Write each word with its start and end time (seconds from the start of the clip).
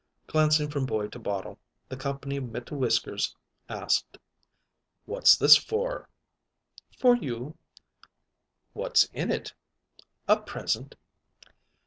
Glancing 0.25 0.67
from 0.71 0.87
boy 0.87 1.09
to 1.09 1.19
bottle, 1.19 1.59
the 1.87 1.95
"comp'ny 1.95 2.39
mit 2.39 2.71
whiskers" 2.71 3.35
asked: 3.69 4.17
"What's 5.05 5.37
this 5.37 5.55
for?" 5.57 6.09
"For 6.97 7.15
you." 7.15 7.55
"What's 8.73 9.03
in 9.13 9.29
it?" 9.29 9.53
"A 10.27 10.37
present." 10.37 10.95